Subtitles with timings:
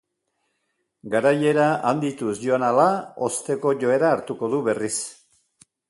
[1.15, 2.89] Garaiera handituz joan ahala
[3.27, 4.97] hozteko joera hartuko du berriz.